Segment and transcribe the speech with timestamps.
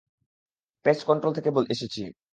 [0.85, 2.01] Paste control থেকে এসেছি।